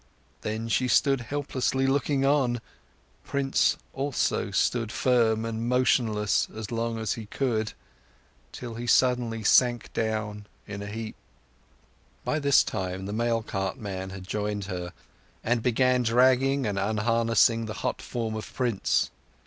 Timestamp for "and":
5.45-5.69, 15.43-15.61, 16.65-16.79